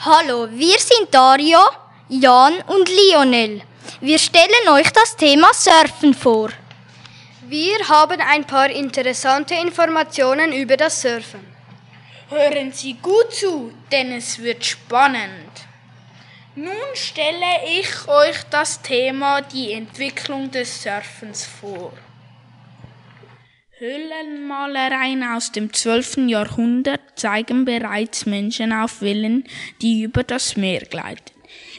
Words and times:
Hallo, 0.00 0.48
wir 0.52 0.78
sind 0.78 1.12
Dario, 1.12 1.58
Jan 2.08 2.60
und 2.68 2.88
Lionel. 2.88 3.62
Wir 4.00 4.16
stellen 4.20 4.68
euch 4.70 4.92
das 4.92 5.16
Thema 5.16 5.52
Surfen 5.52 6.14
vor. 6.14 6.50
Wir 7.48 7.76
haben 7.88 8.20
ein 8.20 8.44
paar 8.44 8.70
interessante 8.70 9.54
Informationen 9.54 10.52
über 10.52 10.76
das 10.76 11.02
Surfen. 11.02 11.44
Hören 12.28 12.70
Sie 12.72 12.94
gut 12.94 13.32
zu, 13.32 13.72
denn 13.90 14.12
es 14.12 14.38
wird 14.38 14.64
spannend. 14.64 15.66
Nun 16.54 16.94
stelle 16.94 17.66
ich 17.66 18.06
euch 18.06 18.44
das 18.50 18.80
Thema 18.80 19.40
die 19.40 19.72
Entwicklung 19.72 20.48
des 20.48 20.80
Surfens 20.80 21.44
vor. 21.44 21.92
Höhlenmalereien 23.80 25.22
aus 25.22 25.52
dem 25.52 25.72
12. 25.72 26.26
Jahrhundert 26.26 27.00
zeigen 27.14 27.64
bereits 27.64 28.26
Menschen 28.26 28.72
auf 28.72 29.02
Wellen, 29.02 29.44
die 29.80 30.02
über 30.02 30.24
das 30.24 30.56
Meer 30.56 30.80
gleiten. 30.80 31.30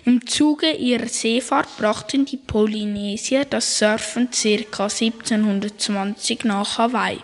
Im 0.06 0.26
Zuge 0.26 0.72
ihrer 0.72 1.10
Seefahrt 1.10 1.68
brachten 1.78 2.24
die 2.24 2.38
Polynesier 2.38 3.44
das 3.44 3.80
Surfen 3.80 4.30
ca. 4.32 4.84
1720 4.86 6.46
nach 6.46 6.78
Hawaii 6.78 7.20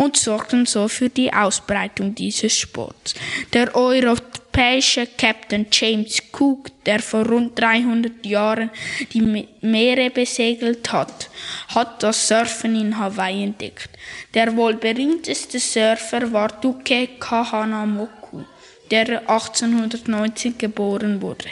und 0.00 0.16
sorgten 0.16 0.64
so 0.64 0.88
für 0.88 1.10
die 1.10 1.30
Ausbreitung 1.30 2.14
dieses 2.14 2.56
Sports. 2.56 3.14
Der 3.52 3.74
europäische 3.76 5.06
Captain 5.06 5.66
James 5.70 6.22
Cook, 6.32 6.70
der 6.86 7.00
vor 7.00 7.26
rund 7.26 7.58
300 7.60 8.24
Jahren 8.24 8.70
die 9.12 9.46
Meere 9.60 10.08
besegelt 10.08 10.90
hat, 10.90 11.28
hat 11.74 12.02
das 12.02 12.28
Surfen 12.28 12.80
in 12.80 12.98
Hawaii 12.98 13.44
entdeckt. 13.44 13.90
Der 14.32 14.56
wohl 14.56 14.74
berühmteste 14.74 15.60
Surfer 15.60 16.32
war 16.32 16.48
Duke 16.48 17.08
Kahanamoku, 17.18 18.44
der 18.90 19.28
1890 19.28 20.56
geboren 20.56 21.20
wurde. 21.20 21.50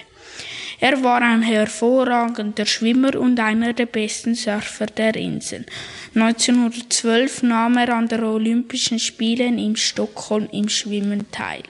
Er 0.81 1.03
war 1.03 1.23
ein 1.23 1.43
hervorragender 1.43 2.65
Schwimmer 2.65 3.17
und 3.17 3.41
einer 3.41 3.73
der 3.73 3.87
besten 3.87 4.37
Surfer 4.37 4.87
der 4.87 5.17
Insel. 5.17 5.67
1912 6.15 7.43
nahm 7.43 7.77
er 7.79 7.95
an 7.95 8.07
den 8.07 8.23
Olympischen 8.23 9.01
Spielen 9.01 9.59
in 9.59 9.75
Stockholm 9.75 10.49
im 10.53 10.69
Schwimmen 10.69 11.29
teil 11.33 11.65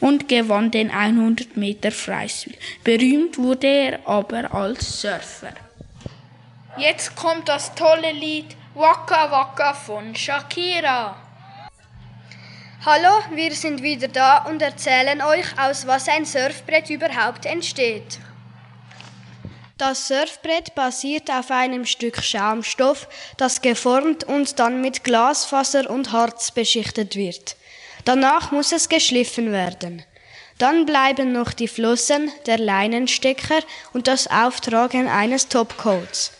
und 0.00 0.28
gewann 0.28 0.70
den 0.70 0.90
100 0.90 1.58
Meter 1.58 1.90
Freistil. 1.90 2.54
Berühmt 2.84 3.36
wurde 3.36 3.66
er 3.66 4.08
aber 4.08 4.54
als 4.54 5.02
Surfer. 5.02 5.52
Jetzt 6.78 7.16
kommt 7.16 7.50
das 7.50 7.74
tolle 7.74 8.12
Lied 8.12 8.56
Waka 8.74 9.30
Waka 9.30 9.74
von 9.74 10.14
Shakira. 10.14 11.16
Hallo, 12.86 13.18
wir 13.34 13.52
sind 13.52 13.82
wieder 13.82 14.08
da 14.08 14.38
und 14.44 14.62
erzählen 14.62 15.20
euch, 15.20 15.46
aus 15.58 15.86
was 15.86 16.08
ein 16.08 16.24
Surfbrett 16.24 16.88
überhaupt 16.88 17.44
entsteht. 17.44 18.20
Das 19.78 20.08
Surfbrett 20.08 20.74
basiert 20.74 21.30
auf 21.30 21.52
einem 21.52 21.86
Stück 21.86 22.20
Schaumstoff, 22.20 23.06
das 23.36 23.62
geformt 23.62 24.24
und 24.24 24.58
dann 24.58 24.80
mit 24.80 25.04
Glasfaser 25.04 25.88
und 25.88 26.10
Harz 26.10 26.50
beschichtet 26.50 27.14
wird. 27.14 27.54
Danach 28.04 28.50
muss 28.50 28.72
es 28.72 28.88
geschliffen 28.88 29.52
werden. 29.52 30.02
Dann 30.58 30.84
bleiben 30.84 31.30
noch 31.30 31.52
die 31.52 31.68
Flossen, 31.68 32.32
der 32.46 32.58
Leinenstecker 32.58 33.60
und 33.92 34.08
das 34.08 34.26
Auftragen 34.26 35.06
eines 35.06 35.46
Topcoats. 35.46 36.32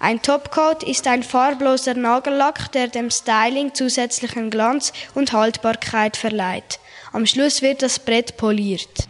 Ein 0.00 0.20
Topcoat 0.20 0.82
ist 0.82 1.06
ein 1.06 1.22
farbloser 1.22 1.94
Nagellack, 1.94 2.72
der 2.72 2.88
dem 2.88 3.12
Styling 3.12 3.72
zusätzlichen 3.72 4.50
Glanz 4.50 4.92
und 5.14 5.32
Haltbarkeit 5.32 6.16
verleiht. 6.16 6.80
Am 7.12 7.24
Schluss 7.24 7.62
wird 7.62 7.82
das 7.82 8.00
Brett 8.00 8.36
poliert. 8.36 9.09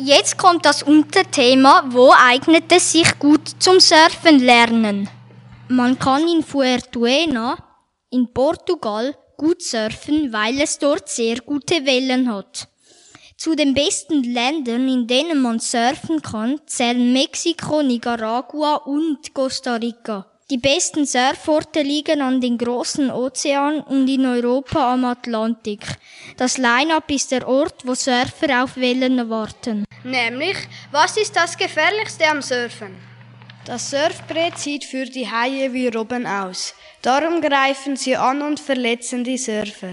Jetzt 0.00 0.38
kommt 0.38 0.64
das 0.64 0.84
Unterthema, 0.84 1.82
wo 1.88 2.12
eignet 2.12 2.70
es 2.70 2.92
sich 2.92 3.18
gut 3.18 3.48
zum 3.58 3.80
Surfen 3.80 4.38
lernen? 4.38 5.10
Man 5.66 5.98
kann 5.98 6.28
in 6.28 6.44
Fuerteventura 6.44 7.58
in 8.10 8.32
Portugal 8.32 9.16
gut 9.36 9.60
surfen, 9.60 10.32
weil 10.32 10.60
es 10.60 10.78
dort 10.78 11.08
sehr 11.08 11.40
gute 11.40 11.84
Wellen 11.84 12.32
hat. 12.32 12.68
Zu 13.36 13.56
den 13.56 13.74
besten 13.74 14.22
Ländern, 14.22 14.88
in 14.88 15.08
denen 15.08 15.42
man 15.42 15.58
surfen 15.58 16.22
kann, 16.22 16.60
zählen 16.66 17.12
Mexiko, 17.12 17.82
Nicaragua 17.82 18.76
und 18.76 19.34
Costa 19.34 19.74
Rica. 19.74 20.26
Die 20.50 20.56
besten 20.56 21.04
Surforte 21.04 21.82
liegen 21.82 22.22
an 22.22 22.40
den 22.40 22.56
großen 22.56 23.10
Ozeanen 23.10 23.82
und 23.82 24.08
in 24.08 24.24
Europa 24.24 24.94
am 24.94 25.04
Atlantik. 25.04 25.80
Das 26.38 26.56
Line-up 26.56 27.10
ist 27.10 27.32
der 27.32 27.46
Ort, 27.46 27.84
wo 27.84 27.94
Surfer 27.94 28.64
auf 28.64 28.78
Wellen 28.78 29.28
warten. 29.28 29.84
Nämlich, 30.04 30.56
was 30.90 31.18
ist 31.18 31.36
das 31.36 31.54
Gefährlichste 31.54 32.26
am 32.30 32.40
Surfen? 32.40 32.96
Das 33.66 33.90
Surfbrett 33.90 34.58
sieht 34.58 34.84
für 34.84 35.04
die 35.04 35.30
Haie 35.30 35.70
wie 35.74 35.88
Robben 35.88 36.26
aus. 36.26 36.72
Darum 37.02 37.42
greifen 37.42 37.96
sie 37.96 38.16
an 38.16 38.40
und 38.40 38.58
verletzen 38.58 39.24
die 39.24 39.36
Surfer. 39.36 39.92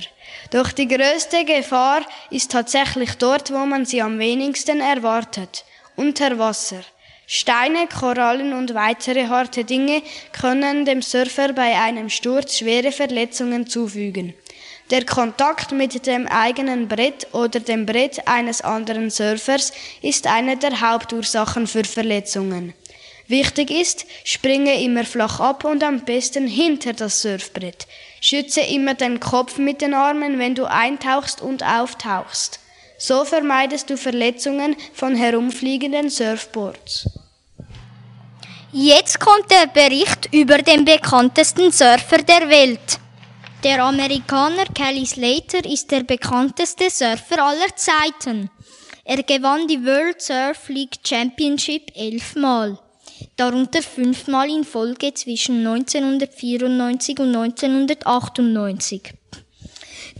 Doch 0.51 0.71
die 0.71 0.87
größte 0.87 1.43
Gefahr 1.43 2.01
ist 2.31 2.51
tatsächlich 2.51 3.15
dort, 3.15 3.51
wo 3.51 3.65
man 3.65 3.83
sie 3.83 4.01
am 4.01 4.19
wenigsten 4.19 4.79
erwartet. 4.79 5.65
Unter 5.97 6.39
Wasser. 6.39 6.81
Steine, 7.27 7.87
Korallen 7.87 8.53
und 8.53 8.75
weitere 8.75 9.27
harte 9.27 9.63
Dinge 9.63 10.03
können 10.31 10.85
dem 10.85 11.01
Surfer 11.01 11.53
bei 11.53 11.75
einem 11.79 12.09
Sturz 12.09 12.57
schwere 12.59 12.91
Verletzungen 12.91 13.65
zufügen. 13.65 14.35
Der 14.91 15.03
Kontakt 15.03 15.71
mit 15.71 16.05
dem 16.05 16.27
eigenen 16.27 16.87
Brett 16.87 17.33
oder 17.33 17.59
dem 17.59 17.87
Brett 17.87 18.27
eines 18.27 18.61
anderen 18.61 19.09
Surfers 19.09 19.73
ist 20.03 20.27
eine 20.27 20.57
der 20.57 20.79
Hauptursachen 20.79 21.65
für 21.65 21.83
Verletzungen. 21.83 22.75
Wichtig 23.27 23.71
ist, 23.71 24.05
springe 24.23 24.79
immer 24.83 25.03
flach 25.03 25.39
ab 25.39 25.65
und 25.65 25.83
am 25.83 26.01
besten 26.01 26.45
hinter 26.45 26.93
das 26.93 27.23
Surfbrett. 27.23 27.87
Schütze 28.21 28.61
immer 28.61 28.93
den 28.93 29.19
Kopf 29.19 29.57
mit 29.57 29.81
den 29.81 29.95
Armen, 29.95 30.37
wenn 30.37 30.53
du 30.53 30.65
eintauchst 30.65 31.41
und 31.41 31.63
auftauchst. 31.63 32.59
So 32.97 33.25
vermeidest 33.25 33.89
du 33.89 33.97
Verletzungen 33.97 34.75
von 34.93 35.15
herumfliegenden 35.15 36.09
Surfboards. 36.09 37.09
Jetzt 38.71 39.19
kommt 39.19 39.49
der 39.51 39.67
Bericht 39.67 40.33
über 40.33 40.57
den 40.57 40.85
bekanntesten 40.85 41.71
Surfer 41.71 42.17
der 42.17 42.49
Welt. 42.49 42.99
Der 43.63 43.83
Amerikaner 43.83 44.65
Kelly 44.73 45.05
Slater 45.05 45.63
ist 45.65 45.89
der 45.91 46.03
bekannteste 46.03 46.89
Surfer 46.89 47.43
aller 47.43 47.75
Zeiten. 47.75 48.49
Er 49.03 49.23
gewann 49.23 49.67
die 49.67 49.83
World 49.85 50.21
Surf 50.21 50.67
League 50.69 50.97
Championship 51.03 51.91
elfmal, 51.95 52.77
darunter 53.37 53.81
fünfmal 53.81 54.49
in 54.49 54.63
Folge 54.63 55.13
zwischen 55.13 55.65
1994 55.65 57.19
und 57.19 57.35
1998. 57.35 59.13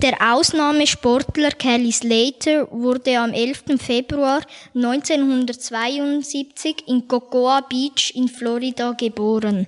Der 0.01 0.33
Ausnahmesportler 0.33 1.51
Kelly 1.51 1.91
Slater 1.91 2.67
wurde 2.69 3.17
am 3.17 3.31
11. 3.31 3.63
Februar 3.77 4.41
1972 4.73 6.83
in 6.87 7.07
Cocoa 7.07 7.61
Beach 7.61 8.11
in 8.13 8.27
Florida 8.27 8.91
geboren. 8.91 9.67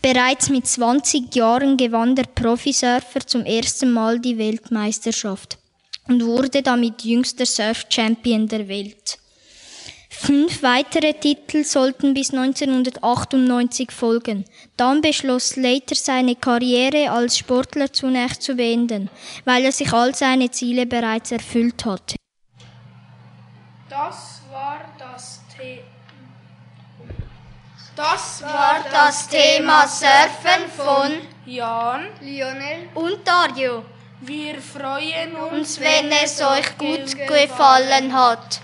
Bereits 0.00 0.48
mit 0.48 0.68
20 0.68 1.34
Jahren 1.34 1.76
gewann 1.76 2.14
der 2.14 2.22
Profisurfer 2.24 3.26
zum 3.26 3.44
ersten 3.44 3.92
Mal 3.92 4.20
die 4.20 4.38
Weltmeisterschaft 4.38 5.58
und 6.06 6.24
wurde 6.24 6.62
damit 6.62 7.04
jüngster 7.04 7.46
Surf-Champion 7.46 8.46
der 8.46 8.68
Welt. 8.68 9.18
Fünf 10.24 10.62
weitere 10.62 11.14
Titel 11.14 11.64
sollten 11.64 12.14
bis 12.14 12.32
1998 12.32 13.90
folgen. 13.90 14.44
Dann 14.76 15.00
beschloss 15.00 15.48
Slater 15.48 15.96
seine 15.96 16.36
Karriere 16.36 17.10
als 17.10 17.36
Sportler 17.38 17.92
zunächst 17.92 18.42
zu 18.42 18.54
beenden, 18.54 19.10
weil 19.44 19.64
er 19.64 19.72
sich 19.72 19.92
all 19.92 20.14
seine 20.14 20.48
Ziele 20.52 20.86
bereits 20.86 21.32
erfüllt 21.32 21.84
hatte. 21.84 22.14
Das 23.90 24.42
war 24.52 24.84
das, 24.96 25.40
The 25.58 25.80
das, 27.96 28.42
war 28.44 28.76
das 28.92 29.28
Thema 29.28 29.88
Surfen 29.88 30.70
von 30.76 31.12
Jan, 31.46 32.06
Lionel 32.20 32.90
und 32.94 33.26
Dario. 33.26 33.84
Wir 34.20 34.60
freuen 34.60 35.34
uns, 35.34 35.80
wenn 35.80 36.12
es 36.12 36.40
euch 36.40 36.78
gut 36.78 37.26
gefallen 37.26 38.12
hat. 38.14 38.60